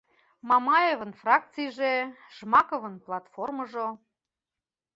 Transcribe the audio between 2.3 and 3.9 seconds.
Жмаковын платформыжо...